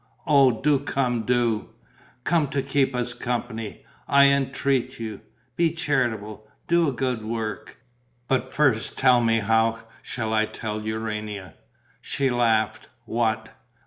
[0.25, 1.75] Oh, do come, do:
[2.23, 3.85] come to keep us company.
[4.07, 5.21] I entreat you.
[5.55, 7.77] Be charitable, do a good work....
[8.27, 11.53] But first tell me, how shall I tell Urania?"
[12.01, 13.49] She laughed: "What?"